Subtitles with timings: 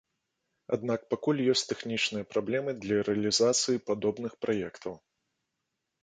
[0.75, 4.93] Аднак пакуль ёсць тэхнічныя праблемы для рэалізацыі падобных праектаў.